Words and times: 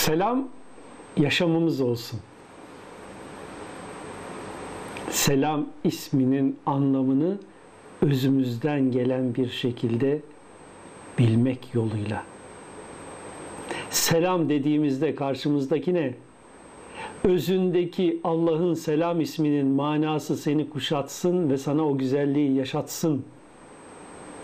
Selam 0.00 0.48
yaşamımız 1.16 1.80
olsun. 1.80 2.20
Selam 5.10 5.66
isminin 5.84 6.58
anlamını 6.66 7.38
özümüzden 8.02 8.90
gelen 8.92 9.34
bir 9.34 9.48
şekilde 9.48 10.20
bilmek 11.18 11.74
yoluyla. 11.74 12.22
Selam 13.90 14.48
dediğimizde 14.48 15.14
karşımızdaki 15.14 15.94
ne? 15.94 16.14
Özündeki 17.24 18.20
Allah'ın 18.24 18.74
selam 18.74 19.20
isminin 19.20 19.66
manası 19.66 20.36
seni 20.36 20.70
kuşatsın 20.70 21.50
ve 21.50 21.58
sana 21.58 21.86
o 21.86 21.98
güzelliği 21.98 22.56
yaşatsın 22.56 23.24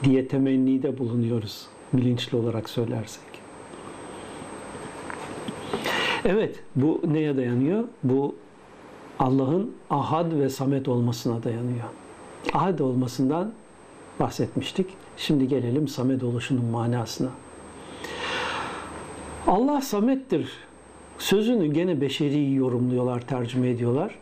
diye 0.04 0.28
temennide 0.28 0.98
bulunuyoruz 0.98 1.66
bilinçli 1.92 2.36
olarak 2.36 2.70
söylersek. 2.70 3.35
Evet, 6.28 6.62
bu 6.76 7.00
neye 7.08 7.36
dayanıyor? 7.36 7.84
Bu 8.02 8.34
Allah'ın 9.18 9.74
ahad 9.90 10.38
ve 10.38 10.48
samet 10.48 10.88
olmasına 10.88 11.42
dayanıyor. 11.42 11.84
Ahad 12.52 12.78
olmasından 12.78 13.52
bahsetmiştik. 14.20 14.86
Şimdi 15.16 15.48
gelelim 15.48 15.88
samet 15.88 16.22
oluşunun 16.22 16.64
manasına. 16.64 17.28
Allah 19.46 19.80
samettir. 19.80 20.50
Sözünü 21.18 21.66
gene 21.66 22.00
beşeri 22.00 22.54
yorumluyorlar, 22.54 23.20
tercüme 23.20 23.70
ediyorlar. 23.70 24.18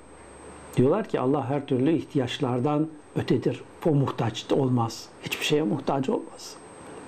Diyorlar 0.76 1.08
ki 1.08 1.20
Allah 1.20 1.48
her 1.48 1.66
türlü 1.66 1.92
ihtiyaçlardan 1.92 2.88
ötedir. 3.16 3.60
O 3.86 3.90
muhtaç 3.90 4.52
olmaz. 4.52 5.08
Hiçbir 5.22 5.44
şeye 5.44 5.62
muhtaç 5.62 6.08
olmaz. 6.08 6.56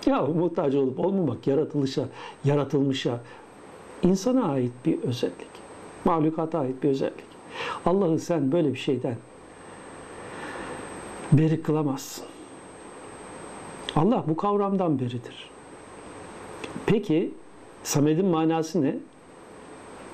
Ya 0.07 0.23
muhtaç 0.23 0.75
olup 0.75 1.01
olmamak 1.01 1.47
yaratılışa, 1.47 2.05
yaratılmışa, 2.45 3.21
insana 4.07 4.49
ait 4.49 4.73
bir 4.87 5.03
özellik. 5.03 5.57
Mahlukata 6.05 6.59
ait 6.59 6.83
bir 6.83 6.89
özellik. 6.89 7.27
Allah'ı 7.87 8.19
sen 8.19 8.53
böyle 8.53 8.73
bir 8.73 8.79
şeyden 8.79 9.17
beri 11.33 11.63
kılamazsın. 11.63 12.25
Allah 13.97 14.25
bu 14.29 14.37
kavramdan 14.37 14.99
beridir. 14.99 15.51
Peki 16.87 17.35
Samed'in 17.83 18.27
manası 18.27 18.83
ne? 18.83 18.97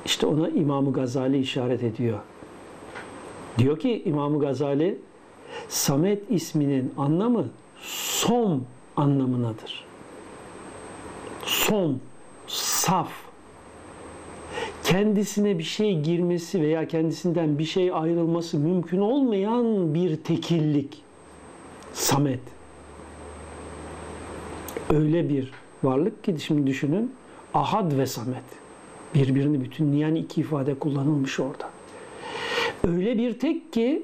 İşte 0.05 0.27
ona 0.27 0.49
İmam 0.49 0.93
Gazali 0.93 1.39
işaret 1.39 1.83
ediyor. 1.83 2.19
Diyor 3.59 3.79
ki 3.79 4.03
İmam 4.05 4.39
Gazali 4.39 4.99
Samet 5.69 6.31
isminin 6.31 6.95
anlamı 6.99 7.49
som 7.83 8.65
anlamınadır. 8.97 9.85
Som, 11.45 12.01
saf, 12.47 13.13
kendisine 14.93 15.59
bir 15.59 15.63
şey 15.63 16.01
girmesi 16.01 16.61
veya 16.61 16.89
kendisinden 16.89 17.59
bir 17.59 17.65
şey 17.65 17.91
ayrılması 17.93 18.59
mümkün 18.59 18.99
olmayan 18.99 19.95
bir 19.95 20.17
tekillik. 20.17 21.03
Samet. 21.93 22.41
Öyle 24.91 25.29
bir 25.29 25.53
varlık 25.83 26.25
ki 26.25 26.35
şimdi 26.39 26.67
düşünün 26.67 27.13
ahad 27.55 27.99
ve 27.99 28.07
samet. 28.07 28.45
Birbirini 29.15 29.61
bütünleyen 29.61 30.15
iki 30.15 30.41
ifade 30.41 30.75
kullanılmış 30.75 31.41
orada. 31.41 31.71
Öyle 32.89 33.19
bir 33.19 33.39
tek 33.39 33.73
ki 33.73 34.03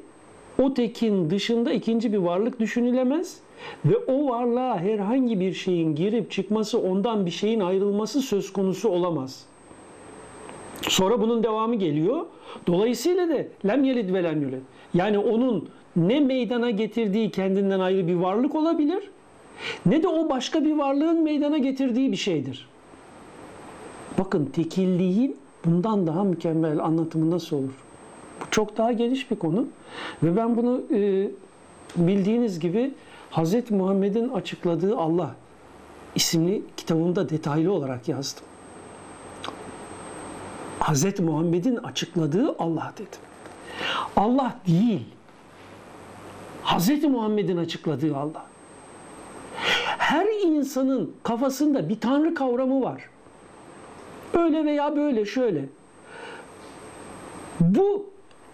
o 0.63 0.75
tekin 0.75 1.31
dışında 1.31 1.73
ikinci 1.73 2.13
bir 2.13 2.19
varlık 2.19 2.61
düşünülemez 2.61 3.37
ve 3.85 3.97
o 3.97 4.31
varlığa 4.31 4.79
herhangi 4.79 5.41
bir 5.41 5.53
şeyin 5.53 5.95
girip 5.95 6.31
çıkması, 6.31 6.79
ondan 6.79 7.27
bir 7.27 7.31
şeyin 7.31 7.61
ayrılması 7.61 8.23
söz 8.23 8.53
konusu 8.53 8.89
olamaz. 8.89 9.49
Sonra 10.83 11.21
bunun 11.21 11.43
devamı 11.43 11.75
geliyor. 11.75 12.27
Dolayısıyla 12.67 13.29
da 13.29 13.37
lem 13.67 13.85
yelid 13.85 14.15
ve 14.15 14.23
lem 14.23 14.43
yulid. 14.43 14.63
Yani 14.95 15.19
onun 15.19 15.69
ne 15.97 16.21
meydana 16.21 16.71
getirdiği 16.71 17.31
kendinden 17.31 17.81
ayrı 17.81 18.07
bir 18.07 18.15
varlık 18.15 18.55
olabilir 18.55 19.11
ne 19.87 20.03
de 20.03 20.09
o 20.09 20.29
başka 20.29 20.65
bir 20.65 20.73
varlığın 20.73 21.23
meydana 21.23 21.59
getirdiği 21.59 22.13
bir 22.13 22.17
şeydir. 22.17 22.69
Bakın 24.19 24.47
tekilliğin 24.47 25.37
bundan 25.65 26.07
daha 26.07 26.25
mükemmel 26.25 26.85
anlatımı 26.85 27.31
nasıl 27.31 27.57
olur? 27.57 27.73
Bu 28.41 28.51
çok 28.51 28.77
daha 28.77 28.93
geniş 28.93 29.31
bir 29.31 29.37
konu 29.37 29.67
ve 30.23 30.37
ben 30.37 30.57
bunu 30.57 30.83
e, 30.95 31.31
bildiğiniz 31.97 32.61
gibi 32.61 32.95
Hz. 33.31 33.71
Muhammed'in 33.71 34.29
açıkladığı 34.29 34.97
Allah 34.97 35.35
isimli 36.15 36.63
kitabımda 36.77 37.29
detaylı 37.29 37.73
olarak 37.73 38.09
yazdım. 38.09 38.45
Hz. 40.89 41.21
Muhammed'in 41.21 41.77
açıkladığı 41.77 42.57
Allah 42.59 42.93
dedim. 42.97 43.21
Allah 44.17 44.57
değil. 44.67 45.05
Hz. 46.65 47.05
Muhammed'in 47.05 47.57
açıkladığı 47.57 48.17
Allah. 48.17 48.45
Her 49.99 50.27
insanın 50.45 51.15
kafasında 51.23 51.89
bir 51.89 52.01
tanrı 52.01 52.35
kavramı 52.35 52.83
var. 52.83 53.03
Öyle 54.35 54.65
veya 54.65 54.97
böyle 54.97 55.25
şöyle. 55.25 55.65
Bu 57.61 58.11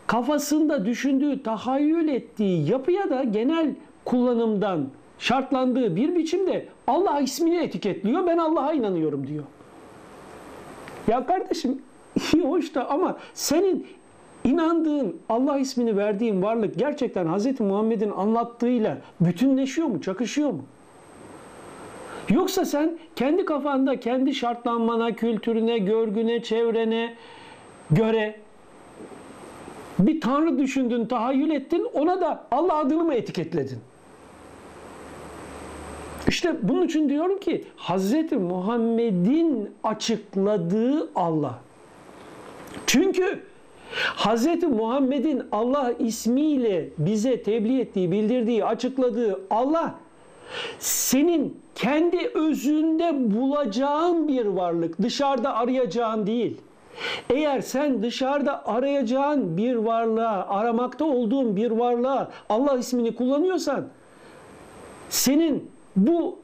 kafasında 0.06 0.86
düşündüğü, 0.86 1.42
tahayyül 1.42 2.08
ettiği 2.08 2.70
yapıya 2.70 3.10
da 3.10 3.24
genel 3.24 3.74
kullanımdan 4.04 4.88
şartlandığı 5.18 5.96
bir 5.96 6.16
biçimde 6.16 6.68
Allah 6.86 7.20
ismini 7.20 7.56
etiketliyor. 7.56 8.26
Ben 8.26 8.38
Allah'a 8.38 8.72
inanıyorum 8.72 9.26
diyor. 9.26 9.44
Ya 11.08 11.26
kardeşim 11.26 11.82
iyi 12.32 12.44
hoş 12.44 12.74
da 12.74 12.90
ama 12.90 13.16
senin 13.34 13.86
inandığın 14.44 15.16
Allah 15.28 15.58
ismini 15.58 15.96
verdiğin 15.96 16.42
varlık 16.42 16.78
gerçekten 16.78 17.38
Hz. 17.38 17.60
Muhammed'in 17.60 18.10
anlattığıyla 18.10 18.98
bütünleşiyor 19.20 19.88
mu, 19.88 20.00
çakışıyor 20.00 20.50
mu? 20.50 20.64
Yoksa 22.28 22.64
sen 22.64 22.98
kendi 23.16 23.44
kafanda, 23.44 24.00
kendi 24.00 24.34
şartlanmana, 24.34 25.12
kültürüne, 25.12 25.78
görgüne, 25.78 26.42
çevrene 26.42 27.14
göre 27.90 28.36
bir 29.98 30.20
tanrı 30.20 30.58
düşündün, 30.58 31.06
tahayyül 31.06 31.50
ettin, 31.50 31.86
ona 31.94 32.20
da 32.20 32.46
Allah 32.50 32.76
adını 32.76 33.04
mı 33.04 33.14
etiketledin? 33.14 33.78
İşte 36.28 36.56
bunun 36.62 36.82
için 36.82 37.08
diyorum 37.08 37.40
ki 37.40 37.64
Hz. 37.76 38.32
Muhammed'in 38.32 39.70
açıkladığı 39.84 41.10
Allah. 41.14 41.58
Çünkü 42.94 43.40
Hz. 44.16 44.62
Muhammed'in 44.62 45.42
Allah 45.52 45.92
ismiyle 45.98 46.88
bize 46.98 47.42
tebliğ 47.42 47.80
ettiği, 47.80 48.12
bildirdiği, 48.12 48.64
açıkladığı 48.64 49.40
Allah 49.50 49.94
senin 50.78 51.60
kendi 51.74 52.30
özünde 52.34 53.34
bulacağın 53.34 54.28
bir 54.28 54.46
varlık, 54.46 55.02
dışarıda 55.02 55.54
arayacağın 55.56 56.26
değil. 56.26 56.60
Eğer 57.30 57.60
sen 57.60 58.02
dışarıda 58.02 58.66
arayacağın 58.66 59.56
bir 59.56 59.74
varlığa, 59.74 60.46
aramakta 60.48 61.04
olduğun 61.04 61.56
bir 61.56 61.70
varlığa 61.70 62.30
Allah 62.48 62.78
ismini 62.78 63.14
kullanıyorsan 63.14 63.84
senin 65.08 65.70
bu 65.96 66.38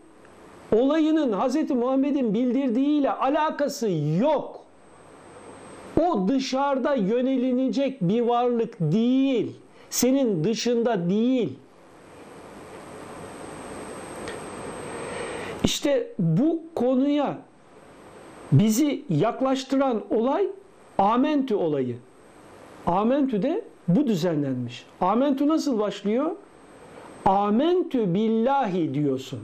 olayının 0.76 1.40
Hz. 1.40 1.70
Muhammed'in 1.70 2.34
bildirdiğiyle 2.34 3.10
alakası 3.10 3.90
yok. 4.20 4.60
O 6.00 6.28
dışarıda 6.28 6.94
yönelinecek 6.94 8.00
bir 8.00 8.20
varlık 8.20 8.80
değil. 8.80 9.56
Senin 9.90 10.44
dışında 10.44 11.10
değil. 11.10 11.58
İşte 15.64 16.12
bu 16.18 16.62
konuya 16.74 17.38
bizi 18.52 19.04
yaklaştıran 19.08 20.02
olay 20.10 20.46
Amentü 20.98 21.54
olayı. 21.54 21.96
Amentü 22.86 23.42
de 23.42 23.64
bu 23.88 24.06
düzenlenmiş. 24.06 24.86
Amentü 25.00 25.48
nasıl 25.48 25.78
başlıyor? 25.78 26.30
Amentü 27.24 28.14
billahi 28.14 28.94
diyorsun. 28.94 29.40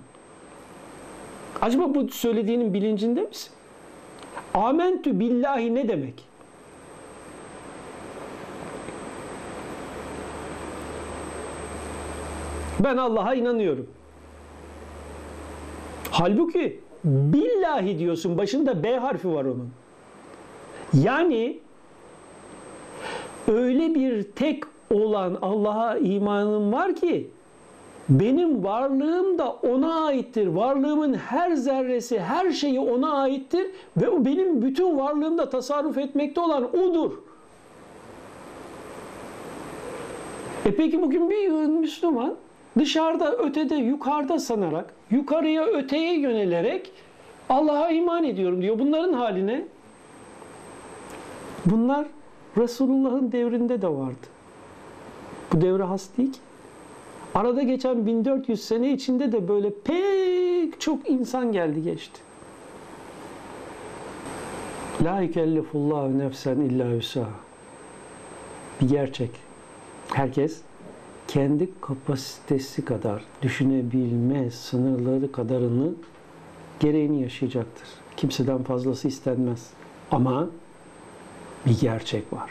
Acaba 1.62 1.94
bu 1.94 2.08
söylediğinin 2.08 2.74
bilincinde 2.74 3.22
misin? 3.22 3.50
Amentü 4.54 5.20
billahi 5.20 5.74
ne 5.74 5.88
demek? 5.88 6.35
Ben 12.80 12.96
Allah'a 12.96 13.34
inanıyorum. 13.34 13.86
Halbuki 16.10 16.80
billahi 17.04 17.98
diyorsun 17.98 18.38
başında 18.38 18.82
B 18.82 18.96
harfi 18.96 19.28
var 19.28 19.44
onun. 19.44 19.70
Yani 20.94 21.58
öyle 23.48 23.94
bir 23.94 24.22
tek 24.22 24.64
olan 24.90 25.38
Allah'a 25.42 25.96
imanın 25.98 26.72
var 26.72 26.94
ki 26.94 27.30
Benim 28.08 28.64
varlığım 28.64 29.38
da 29.38 29.50
ona 29.50 30.04
aittir. 30.04 30.46
Varlığımın 30.46 31.14
her 31.14 31.52
zerresi, 31.52 32.20
her 32.20 32.50
şeyi 32.50 32.80
ona 32.80 33.12
aittir 33.12 33.66
ve 33.96 34.08
o 34.08 34.24
benim 34.24 34.62
bütün 34.62 34.98
varlığımda 34.98 35.50
tasarruf 35.50 35.98
etmekte 35.98 36.40
olan 36.40 36.76
odur. 36.76 37.12
E 40.64 40.76
peki 40.76 41.02
bugün 41.02 41.30
bir 41.30 41.48
Müslüman 41.66 42.36
dışarıda, 42.78 43.36
ötede, 43.36 43.74
yukarıda 43.74 44.38
sanarak, 44.38 44.94
yukarıya, 45.10 45.64
öteye 45.66 46.18
yönelerek 46.18 46.92
Allah'a 47.48 47.90
iman 47.90 48.24
ediyorum 48.24 48.62
diyor. 48.62 48.78
Bunların 48.78 49.12
haline 49.12 49.64
bunlar 51.66 52.06
Resulullah'ın 52.56 53.32
devrinde 53.32 53.82
de 53.82 53.88
vardı. 53.88 54.26
Bu 55.52 55.60
devre 55.60 55.82
has 55.82 56.08
değil 56.18 56.32
ki. 56.32 56.38
Arada 57.34 57.62
geçen 57.62 58.06
1400 58.06 58.64
sene 58.64 58.92
içinde 58.92 59.32
de 59.32 59.48
böyle 59.48 59.70
pek 59.84 60.80
çok 60.80 61.10
insan 61.10 61.52
geldi 61.52 61.82
geçti. 61.82 62.20
La 65.04 65.20
yükellifullahu 65.20 66.18
nefsen 66.18 66.56
illa 66.56 66.84
yusaha. 66.84 67.30
Bir 68.80 68.88
gerçek. 68.88 69.30
Herkes 70.14 70.60
kendi 71.28 71.80
kapasitesi 71.80 72.84
kadar 72.84 73.22
düşünebilme 73.42 74.50
sınırları 74.50 75.32
kadarını 75.32 75.90
gereğini 76.80 77.22
yaşayacaktır. 77.22 77.88
Kimseden 78.16 78.62
fazlası 78.62 79.08
istenmez. 79.08 79.70
Ama 80.10 80.48
bir 81.66 81.80
gerçek 81.80 82.32
var. 82.32 82.50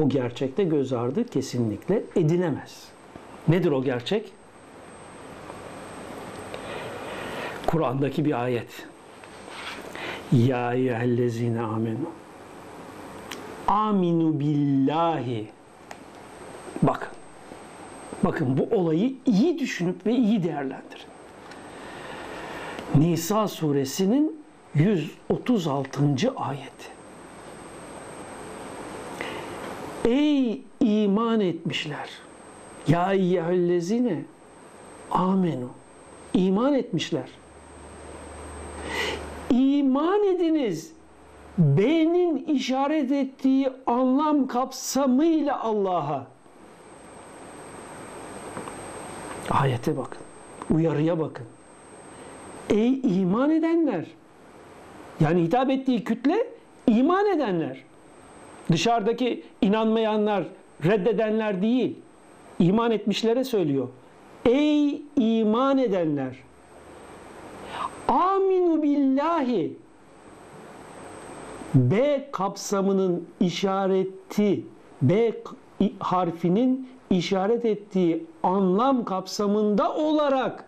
O 0.00 0.08
gerçekte 0.08 0.64
göz 0.64 0.92
ardı 0.92 1.26
kesinlikle 1.26 2.02
edilemez. 2.16 2.88
Nedir 3.48 3.70
o 3.70 3.82
gerçek? 3.84 4.32
Kur'an'daki 7.66 8.24
bir 8.24 8.42
ayet. 8.42 8.86
Ya 10.32 10.74
eyyühellezine 10.74 11.60
amenu. 11.60 12.10
Aminu 13.68 14.40
billahi. 14.40 15.48
Bakın. 16.82 17.09
Bakın 18.24 18.58
bu 18.58 18.76
olayı 18.76 19.12
iyi 19.26 19.58
düşünüp 19.58 20.06
ve 20.06 20.12
iyi 20.12 20.42
değerlendirin. 20.42 21.10
Nisa 22.94 23.48
suresinin 23.48 24.40
136. 24.74 26.00
ayeti. 26.36 26.88
Ey 30.04 30.62
iman 30.80 31.40
etmişler. 31.40 32.08
Ya 32.88 33.12
eyyühellezine 33.12 34.22
amenu. 35.10 35.68
İman 36.34 36.74
etmişler. 36.74 37.28
İman 39.50 40.24
ediniz. 40.24 40.92
B'nin 41.58 42.36
işaret 42.44 43.12
ettiği 43.12 43.70
anlam 43.86 44.46
kapsamıyla 44.46 45.60
Allah'a. 45.60 46.26
Ayete 49.50 49.96
bakın. 49.96 50.22
Uyarıya 50.70 51.18
bakın. 51.18 51.46
Ey 52.70 53.00
iman 53.20 53.50
edenler. 53.50 54.04
Yani 55.20 55.42
hitap 55.42 55.70
ettiği 55.70 56.04
kütle 56.04 56.46
iman 56.86 57.26
edenler. 57.26 57.84
Dışarıdaki 58.72 59.44
inanmayanlar, 59.62 60.44
reddedenler 60.84 61.62
değil. 61.62 61.96
İman 62.58 62.90
etmişlere 62.90 63.44
söylüyor. 63.44 63.88
Ey 64.44 65.02
iman 65.16 65.78
edenler. 65.78 66.36
Aminu 68.08 68.82
billahi. 68.82 69.76
B 71.74 72.28
kapsamının 72.32 73.28
işareti, 73.40 74.64
B 75.02 75.32
harfinin 75.98 76.88
işaret 77.10 77.64
ettiği 77.64 78.26
anlam 78.42 79.04
kapsamında 79.04 79.94
olarak 79.94 80.64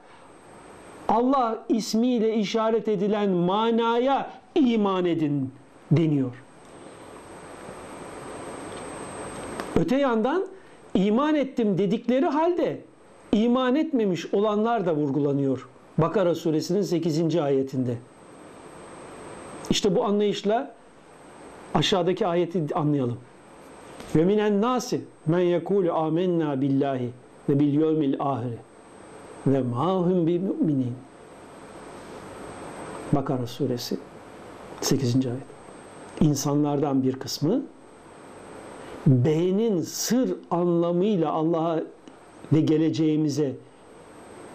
Allah 1.08 1.64
ismiyle 1.68 2.34
işaret 2.34 2.88
edilen 2.88 3.30
manaya 3.30 4.30
iman 4.54 5.06
edin 5.06 5.52
deniyor. 5.90 6.42
Öte 9.76 9.96
yandan 9.96 10.46
iman 10.94 11.34
ettim 11.34 11.78
dedikleri 11.78 12.26
halde 12.26 12.80
iman 13.32 13.74
etmemiş 13.76 14.34
olanlar 14.34 14.86
da 14.86 14.94
vurgulanıyor. 14.94 15.68
Bakara 15.98 16.34
suresinin 16.34 16.82
8. 16.82 17.36
ayetinde. 17.36 17.96
İşte 19.70 19.96
bu 19.96 20.04
anlayışla 20.04 20.74
aşağıdaki 21.74 22.26
ayeti 22.26 22.74
anlayalım. 22.74 23.18
Ve 24.16 24.24
minen 24.24 24.62
nasi 24.62 25.04
men 25.26 25.40
yekulu 25.40 25.92
amennâ 25.92 26.60
billahi 26.60 27.10
ve 27.48 27.60
bil 27.60 27.80
yevmil 27.80 28.16
ahire 28.20 28.58
ve 29.46 29.62
ma 29.62 29.96
hum 29.96 30.26
bi 30.26 30.38
müminin. 30.38 30.94
Bakara 33.12 33.46
suresi 33.46 33.96
8. 34.80 35.26
ayet. 35.26 35.26
İnsanlardan 36.20 37.02
bir 37.02 37.12
kısmı 37.12 37.62
B'nin 39.06 39.80
sır 39.80 40.36
anlamıyla 40.50 41.32
Allah'a 41.32 41.80
ve 42.52 42.60
geleceğimize 42.60 43.56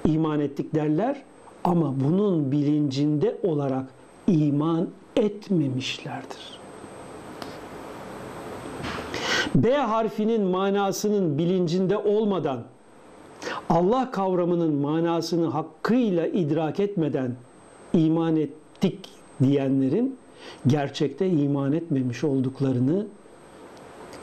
iman 0.06 0.40
ettik 0.40 0.76
derler 0.76 1.24
ama 1.64 1.94
bunun 2.00 2.52
bilincinde 2.52 3.38
olarak 3.44 3.86
iman 4.28 4.88
etmemişlerdir. 5.16 6.57
B 9.58 9.74
harfinin 9.74 10.42
manasının 10.42 11.38
bilincinde 11.38 11.98
olmadan 11.98 12.64
Allah 13.70 14.12
kavramının 14.12 14.74
manasını 14.74 15.48
hakkıyla 15.48 16.28
idrak 16.28 16.80
etmeden 16.80 17.36
iman 17.94 18.36
ettik 18.36 19.10
diyenlerin 19.44 20.18
gerçekte 20.68 21.30
iman 21.30 21.74
etmemiş 21.74 22.24
olduklarını 22.24 23.06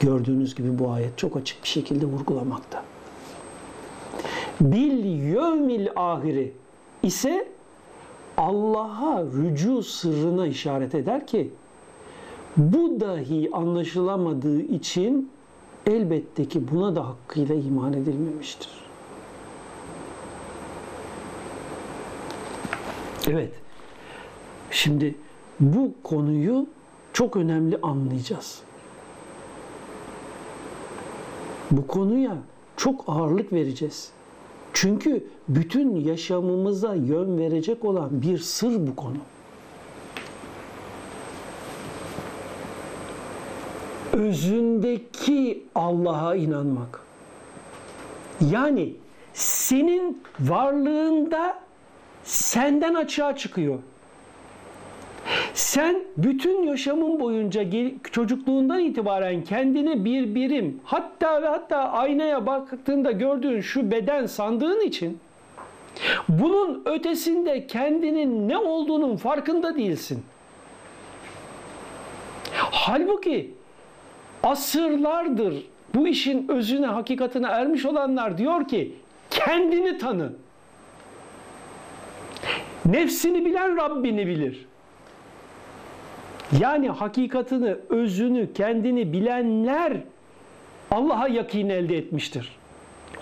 gördüğünüz 0.01 0.55
gibi 0.55 0.79
bu 0.79 0.91
ayet 0.91 1.19
çok 1.19 1.37
açık 1.37 1.63
bir 1.63 1.69
şekilde 1.69 2.07
vurgulamakta. 2.07 2.83
Bil 4.61 5.05
yevmil 5.05 5.89
ahiri 5.97 6.53
ise 7.03 7.49
Allah'a 8.37 9.23
rücu 9.23 9.83
sırrına 9.83 10.47
işaret 10.47 10.95
eder 10.95 11.27
ki 11.27 11.51
bu 12.57 13.01
dahi 13.01 13.51
anlaşılamadığı 13.53 14.61
için 14.61 15.31
elbette 15.87 16.45
ki 16.45 16.63
buna 16.73 16.97
da 16.97 17.09
hakkıyla 17.09 17.55
iman 17.55 17.93
edilmemiştir. 17.93 18.69
Evet. 23.29 23.53
Şimdi 24.71 25.15
bu 25.61 25.93
konuyu 26.03 26.67
çok 27.13 27.37
önemli 27.37 27.79
anlayacağız. 27.83 28.63
Bu 31.71 31.87
konuya 31.87 32.37
çok 32.77 33.05
ağırlık 33.07 33.53
vereceğiz. 33.53 34.11
Çünkü 34.73 35.27
bütün 35.49 35.97
yaşamımıza 35.97 36.95
yön 36.95 37.39
verecek 37.39 37.85
olan 37.85 38.23
bir 38.23 38.39
sır 38.39 38.87
bu 38.87 38.97
konu. 38.97 39.17
Özündeki 44.15 45.63
Allah'a 45.75 46.37
inanmak. 46.37 47.01
Yani 48.51 48.93
senin 49.33 50.23
varlığında 50.41 51.59
senden 52.25 52.95
açığa 52.95 53.37
çıkıyor. 53.37 53.79
Sen 55.55 56.03
bütün 56.17 56.63
yaşamın 56.63 57.21
boyunca 57.21 57.65
çocukluğundan 58.13 58.81
itibaren 58.81 59.45
kendini 59.45 60.05
bir 60.05 60.35
birim 60.35 60.81
hatta 60.85 61.43
ve 61.43 61.47
hatta 61.47 61.79
aynaya 61.79 62.47
baktığında 62.47 63.13
gördüğün 63.13 63.61
şu 63.61 63.91
beden 63.91 64.27
sandığın 64.27 64.81
için 64.81 65.19
bunun 66.29 66.83
ötesinde 66.85 67.67
kendinin 67.67 68.49
ne 68.49 68.59
olduğunun 68.59 69.17
farkında 69.17 69.77
değilsin. 69.77 70.25
Halbuki 72.55 73.55
asırlardır 74.45 75.55
bu 75.95 76.09
işin 76.09 76.49
özüne, 76.49 76.87
hakikatine 76.87 77.47
ermiş 77.47 77.85
olanlar 77.85 78.39
diyor 78.39 78.69
ki 78.69 78.95
kendini 79.31 79.99
tanı. 79.99 80.33
Nefsini 82.85 83.45
bilen 83.45 83.77
Rabbini 83.77 84.27
bilir. 84.27 84.67
Yani 86.61 86.89
hakikatini, 86.89 87.77
özünü, 87.89 88.53
kendini 88.53 89.13
bilenler 89.13 89.93
Allah'a 90.91 91.29
yakin 91.29 91.69
elde 91.69 91.97
etmiştir. 91.97 92.57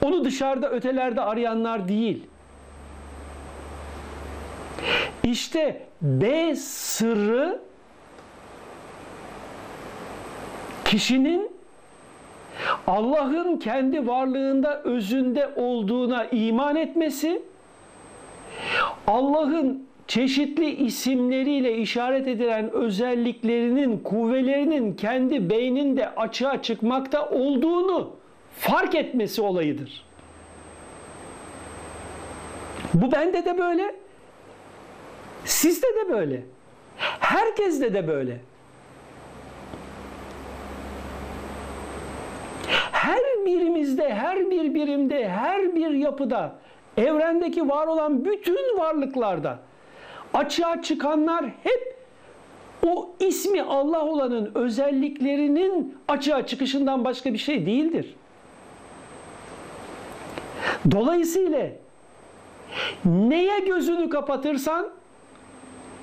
Onu 0.03 0.25
dışarıda 0.25 0.71
ötelerde 0.71 1.21
arayanlar 1.21 1.89
değil. 1.89 2.27
İşte 5.25 5.87
B 6.03 6.57
sırrı 6.57 7.61
kişinin 10.93 11.51
Allah'ın 12.87 13.57
kendi 13.57 14.07
varlığında 14.07 14.83
özünde 14.83 15.51
olduğuna 15.57 16.25
iman 16.25 16.77
etmesi, 16.77 17.43
Allah'ın 19.07 19.87
çeşitli 20.07 20.71
isimleriyle 20.71 21.77
işaret 21.77 22.29
edilen 22.29 22.71
özelliklerinin, 22.71 23.99
kuvvelerinin 23.99 24.95
kendi 24.95 25.51
beyninde 25.51 26.15
açığa 26.15 26.63
çıkmakta 26.63 27.29
olduğunu 27.29 28.11
fark 28.59 28.95
etmesi 28.95 29.43
olayıdır. 29.43 30.05
Bu 32.95 33.13
bende 33.13 33.45
de 33.45 33.59
böyle, 33.59 33.95
sizde 35.45 35.87
de 35.87 36.13
böyle, 36.13 36.43
herkeste 37.21 37.95
de 37.95 38.09
böyle. 38.09 38.52
Her 43.43 43.47
birimizde, 43.47 44.15
her 44.15 44.51
bir 44.51 44.75
birimde, 44.75 45.29
her 45.29 45.75
bir 45.75 45.91
yapıda, 45.91 46.55
evrendeki 46.97 47.69
var 47.69 47.87
olan 47.87 48.25
bütün 48.25 48.79
varlıklarda 48.79 49.59
açığa 50.35 50.83
çıkanlar 50.83 51.45
hep 51.63 51.97
o 52.87 53.11
ismi 53.21 53.63
Allah 53.63 54.05
olanın 54.05 54.51
özelliklerinin 54.55 55.99
açığa 56.09 56.47
çıkışından 56.47 57.05
başka 57.05 57.33
bir 57.33 57.39
şey 57.39 57.67
değildir. 57.67 58.15
Dolayısıyla 60.91 61.69
neye 63.05 63.59
gözünü 63.59 64.09
kapatırsan 64.09 64.89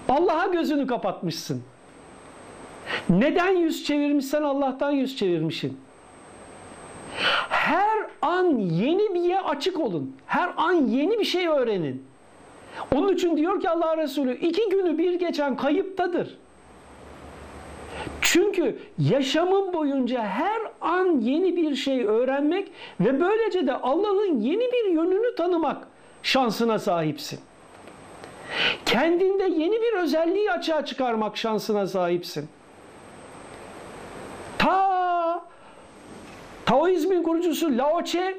Allah'a 0.10 0.46
gözünü 0.46 0.88
kapatmışsın. 0.88 1.64
Neden 3.10 3.52
yüz 3.52 3.86
çevirmişsen 3.86 4.44
Allah'tan 4.44 4.92
yüz 4.92 5.18
çevirmişsin. 5.18 5.78
Her 7.50 8.00
an 8.22 8.58
yeni 8.58 9.14
bir 9.14 9.22
yere 9.22 9.42
açık 9.42 9.80
olun. 9.80 10.16
Her 10.26 10.50
an 10.58 10.74
yeni 10.74 11.20
bir 11.20 11.26
şey 11.26 11.48
öğrenin. 11.48 12.04
Onun 12.96 13.14
için 13.14 13.38
diyor 13.38 13.62
ki 13.62 13.70
Allah 13.70 13.98
Resulü 13.98 14.38
iki 14.38 14.70
günü 14.70 14.98
bir 14.98 15.14
geçen 15.14 15.58
kayıptadır. 15.58 16.38
Çünkü 18.22 18.80
yaşamın 18.98 19.74
boyunca 19.74 20.24
her 20.24 20.62
an 20.82 21.20
yeni 21.22 21.56
bir 21.56 21.76
şey 21.76 22.06
öğrenmek 22.06 22.72
ve 23.00 23.22
böylece 23.22 23.68
de 23.68 23.74
Allah'ın 23.74 24.40
yeni 24.40 24.72
bir 24.72 24.86
yönünü 24.86 25.36
tanımak 25.36 25.88
şansına 26.24 26.80
sahipsin. 26.80 27.40
Kendinde 28.86 29.44
yeni 29.44 29.82
bir 29.82 29.94
özelliği 29.94 30.52
açığa 30.52 30.86
çıkarmak 30.86 31.38
şansına 31.38 31.88
sahipsin. 31.88 32.50
Taoizmin 36.90 37.24
kurucusu 37.24 37.78
Lao 37.78 38.04
Tse 38.04 38.38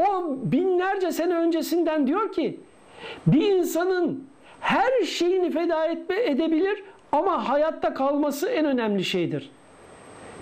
o 0.00 0.24
binlerce 0.42 1.12
sene 1.12 1.34
öncesinden 1.34 2.06
diyor 2.06 2.32
ki 2.32 2.60
bir 3.26 3.50
insanın 3.50 4.28
her 4.60 5.02
şeyini 5.02 5.50
feda 5.50 5.86
etme 5.86 6.22
edebilir 6.24 6.84
ama 7.12 7.48
hayatta 7.48 7.94
kalması 7.94 8.48
en 8.48 8.64
önemli 8.64 9.04
şeydir. 9.04 9.50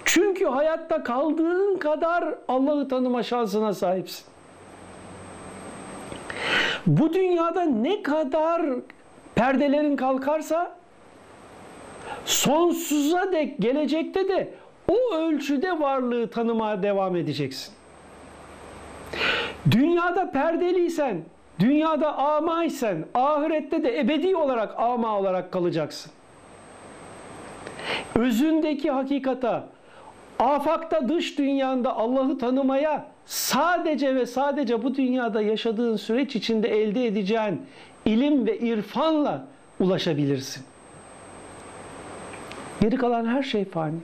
Çünkü 0.05 0.45
hayatta 0.45 1.03
kaldığın 1.03 1.79
kadar 1.79 2.35
Allah'ı 2.49 2.89
tanıma 2.89 3.23
şansına 3.23 3.75
sahipsin. 3.75 4.25
Bu 6.87 7.13
dünyada 7.13 7.63
ne 7.63 8.03
kadar 8.03 8.63
perdelerin 9.35 9.97
kalkarsa 9.97 10.77
sonsuza 12.25 13.33
dek 13.33 13.59
gelecekte 13.59 14.29
de 14.29 14.55
o 14.93 15.15
ölçüde 15.15 15.81
varlığı 15.81 16.31
tanımaya 16.31 16.83
devam 16.83 17.17
edeceksin. 17.17 17.75
Dünyada 19.71 20.31
perdeliysen, 20.31 21.23
dünyada 21.61 22.19
amaysen, 22.19 23.05
ahirette 23.15 23.83
de 23.83 24.01
ebedi 24.01 24.37
olarak 24.37 24.75
ama 24.79 25.19
olarak 25.19 25.53
kalacaksın. 25.53 26.13
Özündeki 28.15 28.91
hakikata, 28.91 29.69
afakta 30.39 31.09
dış 31.09 31.39
dünyanda 31.39 31.97
Allah'ı 31.97 32.39
tanımaya 32.39 33.07
sadece 33.27 34.15
ve 34.15 34.27
sadece 34.27 34.83
bu 34.83 34.95
dünyada 34.95 35.43
yaşadığın 35.43 35.97
süreç 35.97 36.37
içinde 36.37 36.69
elde 36.83 37.07
edeceğin 37.07 37.63
ilim 38.05 38.47
ve 38.47 38.59
irfanla 38.59 39.45
ulaşabilirsin. 39.81 40.65
Geri 42.81 42.97
kalan 42.97 43.27
her 43.27 43.43
şey 43.43 43.65
fani. 43.65 43.99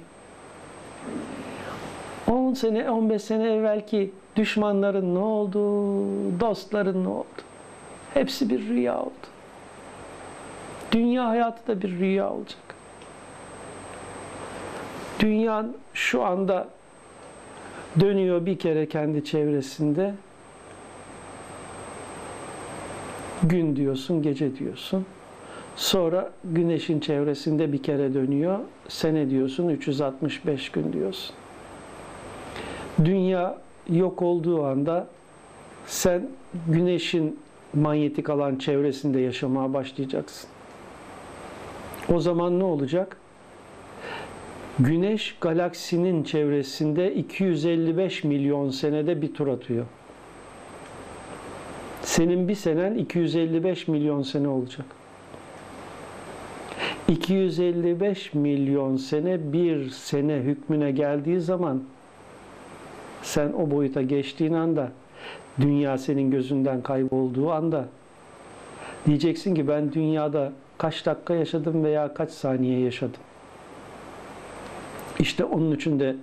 10 2.27 2.55
sene, 2.55 2.91
15 2.91 3.23
sene 3.23 3.53
evvelki 3.53 4.11
düşmanların 4.37 5.15
ne 5.15 5.19
oldu, 5.19 5.61
dostların 6.41 7.05
ne 7.05 7.09
oldu? 7.09 7.27
Hepsi 8.15 8.51
bir 8.51 8.69
rüya 8.69 9.01
oldu. 9.01 9.27
Dünya 10.93 11.29
hayatı 11.29 11.67
da 11.67 11.83
bir 11.83 11.99
rüya 11.99 12.31
olacak. 12.31 12.59
Dünya 15.21 15.67
şu 15.95 16.25
anda 16.25 16.69
dönüyor 18.01 18.47
bir 18.47 18.59
kere 18.59 18.89
kendi 18.89 19.25
çevresinde. 19.25 20.15
Gün 23.43 23.77
diyorsun, 23.77 24.23
gece 24.23 24.57
diyorsun. 24.57 25.07
Sonra 25.79 26.31
güneşin 26.45 27.01
çevresinde 27.01 27.73
bir 27.73 27.83
kere 27.83 28.15
dönüyor. 28.15 28.59
Sene 28.89 29.31
diyorsun, 29.31 29.69
365 29.69 30.71
gün 30.71 30.93
diyorsun. 30.93 31.35
Dünya 33.05 33.59
yok 33.91 34.23
olduğu 34.23 34.65
anda 34.65 35.07
sen 35.87 36.29
güneşin 36.69 37.39
manyetik 37.75 38.31
alan 38.31 38.57
çevresinde 38.57 39.21
yaşamaya 39.21 39.75
başlayacaksın. 39.75 40.51
O 42.15 42.21
zaman 42.21 42.59
ne 42.59 42.65
olacak? 42.65 43.17
Güneş 44.79 45.37
galaksinin 45.41 46.25
çevresinde 46.25 47.15
255 47.15 48.25
milyon 48.25 48.71
senede 48.71 49.23
bir 49.23 49.35
tur 49.35 49.49
atıyor. 49.49 49.87
Senin 52.03 52.49
bir 52.49 52.55
senen 52.55 52.95
255 52.95 53.89
milyon 53.89 54.23
sene 54.23 54.49
olacak. 54.49 54.87
255 57.09 58.35
milyon 58.35 58.97
sene 58.97 59.53
bir 59.53 59.91
sene 59.91 60.35
hükmüne 60.37 60.91
geldiği 60.91 61.41
zaman 61.41 61.83
sen 63.23 63.53
o 63.53 63.71
boyuta 63.71 64.03
geçtiğin 64.03 64.53
anda 64.53 64.93
dünya 65.61 65.99
senin 65.99 66.31
gözünden 66.31 66.83
kaybolduğu 66.83 67.51
anda 67.51 67.89
diyeceksin 69.07 69.55
ki 69.55 69.69
ben 69.69 69.93
dünyada 69.93 70.53
kaç 70.79 71.07
dakika 71.07 71.35
yaşadım 71.35 71.85
veya 71.85 72.15
kaç 72.15 72.31
saniye 72.31 72.81
yaşadım. 72.81 73.21
İşte 75.19 75.45
onun 75.45 75.73
için 75.73 76.01
de 76.01 76.17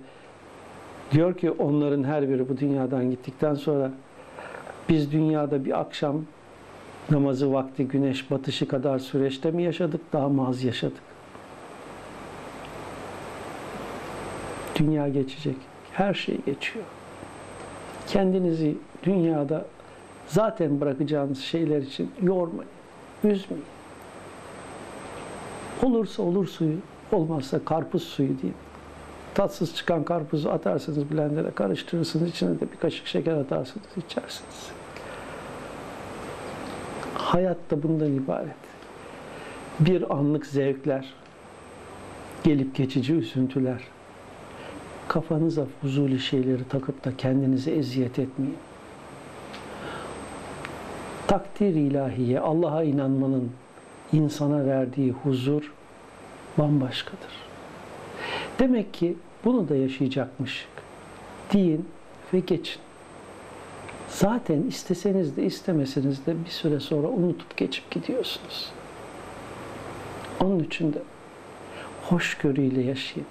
diyor 1.12 1.36
ki 1.36 1.50
onların 1.50 2.04
her 2.04 2.28
biri 2.28 2.48
bu 2.48 2.58
dünyadan 2.58 3.10
gittikten 3.10 3.54
sonra 3.54 3.90
biz 4.88 5.12
dünyada 5.12 5.64
bir 5.64 5.80
akşam 5.80 6.24
namazı 7.10 7.52
vakti 7.52 7.88
güneş 7.88 8.30
batışı 8.30 8.68
kadar 8.68 8.98
süreçte 8.98 9.50
mi 9.50 9.62
yaşadık 9.62 10.00
daha 10.12 10.28
mı 10.28 10.48
az 10.48 10.64
yaşadık? 10.64 11.02
Dünya 14.76 15.08
geçecek. 15.08 15.56
Her 15.92 16.14
şey 16.14 16.38
geçiyor. 16.46 16.84
Kendinizi 18.06 18.76
dünyada 19.02 19.66
zaten 20.28 20.80
bırakacağınız 20.80 21.38
şeyler 21.38 21.82
için 21.82 22.10
yormayın, 22.22 22.70
üzmeyin. 23.24 23.64
Olursa 25.82 26.22
olur 26.22 26.46
suyu, 26.46 26.76
olmazsa 27.12 27.64
karpuz 27.64 28.02
suyu 28.02 28.42
değil. 28.42 28.54
Tatsız 29.34 29.76
çıkan 29.76 30.04
karpuzu 30.04 30.48
atarsınız 30.48 31.10
blender'a 31.10 31.50
karıştırırsınız, 31.50 32.28
içine 32.28 32.60
de 32.60 32.72
bir 32.72 32.76
kaşık 32.76 33.06
şeker 33.06 33.34
atarsınız, 33.34 33.86
içersiniz. 33.96 34.70
Hayat 37.36 37.70
da 37.70 37.82
bundan 37.82 38.12
ibaret. 38.12 38.62
Bir 39.80 40.14
anlık 40.14 40.46
zevkler, 40.46 41.14
gelip 42.44 42.74
geçici 42.74 43.14
üzüntüler, 43.14 43.80
kafanıza 45.08 45.66
fuzuli 45.80 46.20
şeyleri 46.20 46.68
takıp 46.68 47.04
da 47.04 47.16
kendinize 47.16 47.70
eziyet 47.70 48.18
etmeyin. 48.18 48.56
Takdir 51.26 51.74
ilahiye, 51.74 52.40
Allah'a 52.40 52.82
inanmanın 52.82 53.50
insana 54.12 54.66
verdiği 54.66 55.12
huzur 55.12 55.72
bambaşkadır. 56.58 57.32
Demek 58.58 58.94
ki 58.94 59.16
bunu 59.44 59.68
da 59.68 59.76
yaşayacakmış. 59.76 60.68
Deyin 61.52 61.88
ve 62.34 62.40
geçin. 62.40 62.85
Zaten 64.18 64.62
isteseniz 64.62 65.36
de 65.36 65.44
istemeseniz 65.44 66.26
de 66.26 66.44
bir 66.44 66.50
süre 66.50 66.80
sonra 66.80 67.06
unutup 67.06 67.56
geçip 67.56 67.90
gidiyorsunuz. 67.90 68.72
Onun 70.40 70.60
için 70.60 70.92
de 70.92 70.98
hoşgörüyle 72.08 72.82
yaşayın. 72.82 73.26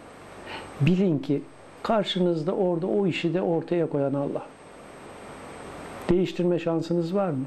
Bilin 0.81 1.19
ki 1.19 1.41
karşınızda 1.83 2.51
orada 2.51 2.87
o 2.87 3.07
işi 3.07 3.33
de 3.33 3.41
ortaya 3.41 3.89
koyan 3.89 4.13
Allah. 4.13 4.45
Değiştirme 6.09 6.59
şansınız 6.59 7.15
var 7.15 7.29
mı? 7.29 7.45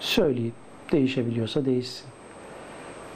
Söyleyin. 0.00 0.54
Değişebiliyorsa 0.92 1.64
değişsin. 1.64 2.06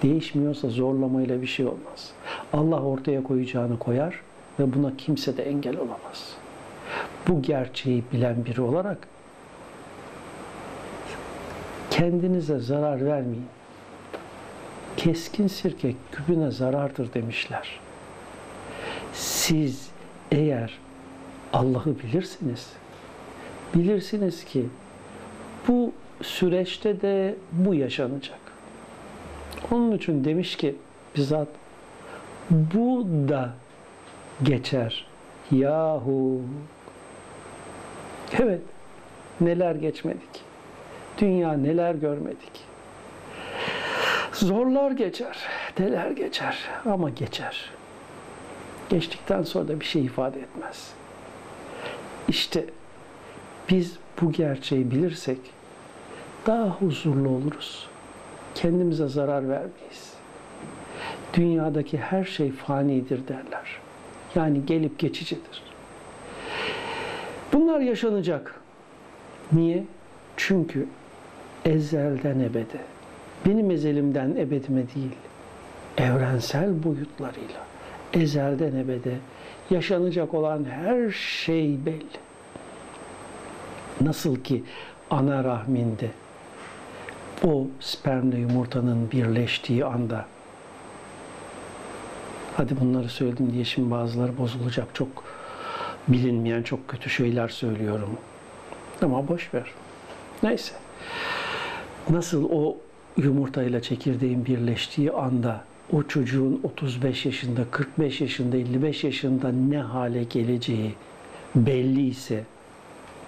Değişmiyorsa 0.02 0.68
zorlamayla 0.68 1.42
bir 1.42 1.46
şey 1.46 1.66
olmaz. 1.66 2.12
Allah 2.52 2.82
ortaya 2.82 3.22
koyacağını 3.22 3.78
koyar 3.78 4.20
ve 4.58 4.74
buna 4.74 4.96
kimse 4.96 5.36
de 5.36 5.42
engel 5.42 5.76
olamaz. 5.76 6.36
Bu 7.28 7.42
gerçeği 7.42 8.04
bilen 8.12 8.44
biri 8.44 8.60
olarak 8.60 9.08
kendinize 11.96 12.58
zarar 12.58 13.04
vermeyin. 13.06 13.46
Keskin 14.96 15.46
sirke 15.46 15.94
küpüne 16.12 16.50
zarardır 16.50 17.14
demişler. 17.14 17.80
Siz 19.12 19.90
eğer 20.32 20.78
Allah'ı 21.52 21.98
bilirsiniz, 21.98 22.72
bilirsiniz 23.74 24.44
ki 24.44 24.66
bu 25.68 25.92
süreçte 26.22 27.00
de 27.00 27.34
bu 27.52 27.74
yaşanacak. 27.74 28.38
Onun 29.70 29.92
için 29.92 30.24
demiş 30.24 30.56
ki 30.56 30.76
bizzat 31.16 31.48
bu 32.50 33.06
da 33.28 33.54
geçer. 34.42 35.06
Yahu. 35.50 36.40
Evet. 38.38 38.60
Neler 39.40 39.74
geçmedik. 39.74 40.45
Dünya 41.18 41.52
neler 41.52 41.94
görmedik. 41.94 42.66
Zorlar 44.32 44.90
geçer. 44.90 45.38
Neler 45.78 46.10
geçer. 46.10 46.58
Ama 46.84 47.10
geçer. 47.10 47.70
Geçtikten 48.88 49.42
sonra 49.42 49.68
da 49.68 49.80
bir 49.80 49.84
şey 49.84 50.04
ifade 50.04 50.40
etmez. 50.40 50.92
İşte 52.28 52.64
biz 53.68 53.96
bu 54.20 54.32
gerçeği 54.32 54.90
bilirsek 54.90 55.38
daha 56.46 56.68
huzurlu 56.68 57.28
oluruz. 57.28 57.88
Kendimize 58.54 59.08
zarar 59.08 59.48
vermeyiz. 59.48 60.12
Dünyadaki 61.34 61.98
her 61.98 62.24
şey 62.24 62.52
fanidir 62.52 63.28
derler. 63.28 63.80
Yani 64.34 64.66
gelip 64.66 64.98
geçicidir. 64.98 65.62
Bunlar 67.52 67.80
yaşanacak. 67.80 68.60
Niye? 69.52 69.84
Çünkü 70.36 70.86
ezelden 71.66 72.40
ebede, 72.40 72.80
benim 73.46 73.70
ezelimden 73.70 74.30
ebedime 74.30 74.82
değil, 74.94 75.16
evrensel 75.98 76.84
boyutlarıyla 76.84 77.66
ezelden 78.12 78.76
ebede 78.76 79.14
yaşanacak 79.70 80.34
olan 80.34 80.64
her 80.64 81.10
şey 81.10 81.86
belli. 81.86 82.18
Nasıl 84.00 84.36
ki 84.36 84.64
ana 85.10 85.44
rahminde 85.44 86.10
o 87.44 87.66
spermle 87.80 88.38
yumurtanın 88.38 89.10
birleştiği 89.10 89.84
anda 89.84 90.26
hadi 92.56 92.80
bunları 92.80 93.08
söyledim 93.08 93.52
diye 93.52 93.64
şimdi 93.64 93.90
bazıları 93.90 94.38
bozulacak 94.38 94.94
çok 94.94 95.08
bilinmeyen 96.08 96.62
çok 96.62 96.88
kötü 96.88 97.10
şeyler 97.10 97.48
söylüyorum. 97.48 98.18
Ama 99.02 99.28
boş 99.28 99.54
ver. 99.54 99.70
Neyse. 100.42 100.72
Nasıl 102.10 102.50
o 102.50 102.76
yumurtayla 103.16 103.82
çekirdeğin 103.82 104.46
birleştiği 104.46 105.12
anda 105.12 105.64
o 105.92 106.02
çocuğun 106.02 106.60
35 106.62 107.26
yaşında, 107.26 107.60
45 107.70 108.20
yaşında, 108.20 108.56
55 108.56 109.04
yaşında 109.04 109.52
ne 109.52 109.78
hale 109.78 110.24
geleceği 110.24 110.94
belli 111.54 112.06
ise 112.06 112.44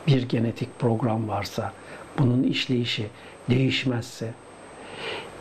bir 0.06 0.28
genetik 0.28 0.78
program 0.78 1.28
varsa 1.28 1.72
bunun 2.18 2.42
işleyişi 2.42 3.06
değişmezse 3.50 4.34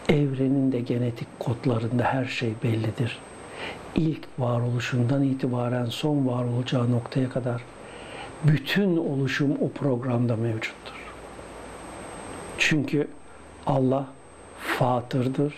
evrenin 0.10 0.72
de 0.72 0.80
genetik 0.80 1.40
kodlarında 1.40 2.04
her 2.04 2.26
şey 2.26 2.54
bellidir. 2.64 3.20
İlk 3.96 4.28
varoluşundan 4.40 5.24
itibaren 5.24 5.86
son 5.86 6.28
var 6.28 6.44
olacağı 6.44 6.92
noktaya 6.92 7.30
kadar 7.30 7.62
bütün 8.44 8.98
oluşum 8.98 9.52
o 9.62 9.70
programda 9.70 10.36
mevcuttur. 10.36 10.94
Çünkü 12.58 13.08
Allah 13.68 14.06
Fatır'dır 14.60 15.54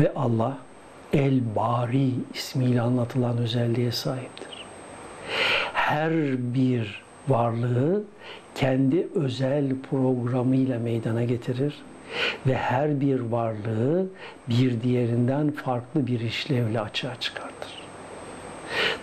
ve 0.00 0.12
Allah 0.16 0.58
El 1.12 1.40
Bari 1.56 2.10
ismiyle 2.34 2.80
anlatılan 2.80 3.38
özelliğe 3.38 3.92
sahiptir. 3.92 4.64
Her 5.74 6.12
bir 6.54 7.02
varlığı 7.28 8.04
kendi 8.54 9.08
özel 9.14 9.72
programıyla 9.90 10.78
meydana 10.78 11.24
getirir 11.24 11.74
ve 12.46 12.54
her 12.56 13.00
bir 13.00 13.20
varlığı 13.20 14.06
bir 14.48 14.82
diğerinden 14.82 15.50
farklı 15.50 16.06
bir 16.06 16.20
işlevle 16.20 16.80
açığa 16.80 17.20
çıkartır. 17.20 17.74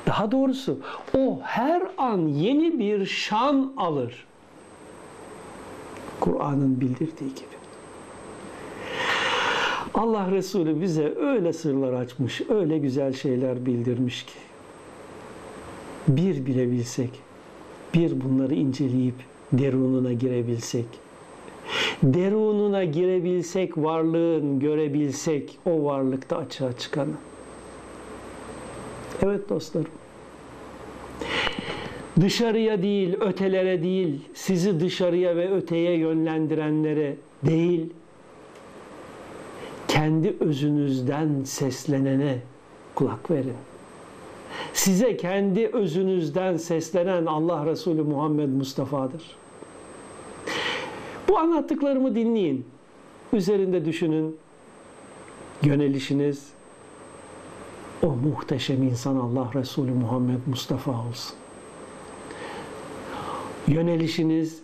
Daha 0.08 0.32
doğrusu 0.32 0.80
o 1.18 1.40
her 1.44 1.82
an 1.98 2.28
yeni 2.28 2.80
bir 2.80 3.06
şan 3.06 3.74
alır. 3.78 4.26
Kur'an'ın 6.22 6.82
bildirdiği 6.82 7.30
gibi. 7.30 7.62
Allah 9.94 10.32
Resulü 10.32 10.82
bize 10.82 11.14
öyle 11.16 11.54
sırlar 11.54 11.94
açmış, 11.94 12.42
öyle 12.50 12.78
güzel 12.78 13.14
şeyler 13.14 13.66
bildirmiş 13.66 14.24
ki 14.26 14.34
bir 16.08 16.46
bilebilsek, 16.46 17.10
bir 17.94 18.22
bunları 18.22 18.54
inceleyip 18.54 19.16
derununa 19.54 20.14
girebilsek, 20.14 20.86
derununa 22.04 22.84
girebilsek, 22.84 23.78
varlığın 23.78 24.60
görebilsek, 24.60 25.60
o 25.66 25.84
varlıkta 25.84 26.38
açığa 26.38 26.78
çıkanı. 26.78 27.14
Evet 29.22 29.50
dostlarım. 29.50 30.01
Dışarıya 32.22 32.82
değil, 32.82 33.16
ötelere 33.20 33.84
değil, 33.84 34.22
sizi 34.34 34.80
dışarıya 34.80 35.36
ve 35.36 35.54
öteye 35.56 35.98
yönlendirenlere 35.98 37.16
değil, 37.46 37.94
kendi 39.88 40.36
özünüzden 40.40 41.44
seslenene 41.44 42.38
kulak 42.96 43.32
verin. 43.32 43.54
Size 44.74 45.18
kendi 45.18 45.68
özünüzden 45.68 46.58
seslenen 46.58 47.26
Allah 47.26 47.66
Resulü 47.66 48.04
Muhammed 48.04 48.50
Mustafa'dır. 48.50 49.38
Bu 51.30 51.40
anlattıklarımı 51.40 52.16
dinleyin. 52.16 52.66
Üzerinde 53.34 53.86
düşünün. 53.86 54.38
Yönelişiniz 55.64 56.50
o 58.04 58.08
muhteşem 58.08 58.84
insan 58.84 59.16
Allah 59.16 59.50
Resulü 59.56 59.92
Muhammed 59.92 60.40
Mustafa 60.48 60.92
olsun. 60.92 61.41
Yönelişiniz 63.68 64.60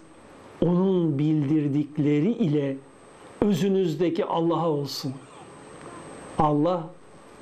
onun 0.61 1.19
bildirdikleri 1.19 2.31
ile 2.31 2.77
özünüzdeki 3.41 4.25
Allah'a 4.25 4.69
olsun. 4.69 5.13
Allah 6.39 6.89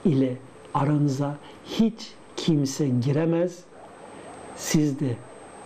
ile 0.06 0.38
aranıza 0.74 1.38
hiç 1.65 2.13
kimse 2.38 2.88
giremez. 2.88 3.60
Siz 4.56 5.00
de 5.00 5.15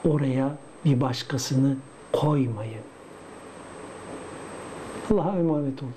oraya 0.06 0.58
bir 0.86 1.02
başkasını 1.02 1.78
koymayın. 2.13 2.84
Allah'a 5.12 5.39
emanet 5.39 5.84
olun. 5.84 5.93